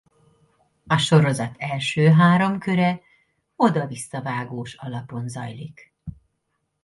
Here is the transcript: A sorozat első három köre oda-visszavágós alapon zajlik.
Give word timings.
A 0.87 0.97
sorozat 0.97 1.55
első 1.57 2.07
három 2.11 2.59
köre 2.59 3.01
oda-visszavágós 3.55 4.73
alapon 4.75 5.27
zajlik. 5.27 5.93